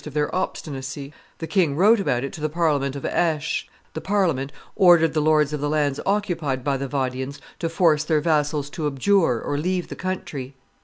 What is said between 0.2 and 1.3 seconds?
obstinacy;